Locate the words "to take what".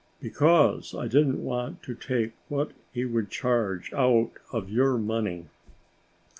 1.83-2.71